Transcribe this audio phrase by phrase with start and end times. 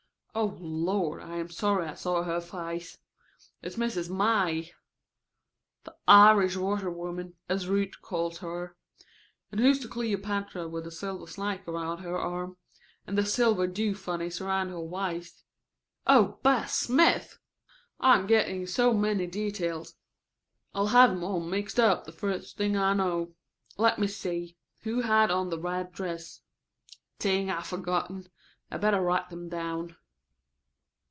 [0.33, 1.21] Oh, Lord!
[1.21, 2.97] I am sorry I saw her face.
[3.61, 4.09] It's Mrs.
[4.09, 4.71] May,
[5.83, 8.77] the Irish washerwoman, as Ruth calls her.
[9.51, 12.55] And who's the Cleopatra with the silver snake around her arm,
[13.05, 15.43] and the silver do funnies around her waist?
[16.07, 17.37] Oh, Bess Smith!
[17.99, 19.95] I am getting so many details
[20.73, 23.35] I'll have 'em all mixed up the first thing I know.
[23.75, 26.39] Let me see, who had on the red dress?
[27.19, 28.27] Ding, I've forgotten.
[28.71, 29.97] I'd better write them down."